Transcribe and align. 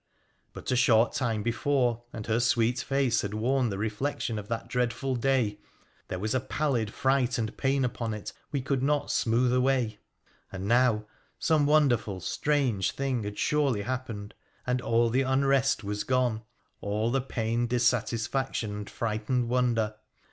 But 0.51 0.71
a 0.71 0.75
short 0.75 1.11
time 1.11 1.43
before 1.43 2.01
and 2.11 2.25
her 2.25 2.39
sweet 2.39 2.79
face 2.79 3.21
had 3.21 3.33
vorn 3.35 3.69
the 3.69 3.77
reflection 3.77 4.39
of 4.39 4.47
that 4.47 4.67
dreadful 4.67 5.15
day: 5.15 5.59
there 6.07 6.17
was 6.17 6.33
a 6.33 6.39
pallid 6.39 6.91
right 7.05 7.37
and 7.37 7.55
pain 7.55 7.85
upon 7.85 8.15
it 8.15 8.33
we 8.51 8.63
could 8.63 8.81
not 8.81 9.11
smooth 9.11 9.53
away, 9.53 9.99
and 10.51 10.67
now 10.67 11.05
ome 11.51 11.67
wonderful 11.67 12.19
strange 12.19 12.93
thing 12.93 13.21
had 13.21 13.37
surely 13.37 13.83
happened, 13.83 14.33
and 14.65 14.81
all 14.81 15.11
he 15.11 15.21
unrest 15.21 15.83
was 15.83 16.03
gone, 16.03 16.41
all 16.81 17.11
the 17.11 17.21
pained 17.21 17.69
dissatisfaction 17.69 18.71
and 18.75 18.89
fright 18.89 19.27
sned 19.27 19.45
wonder. 19.49 19.93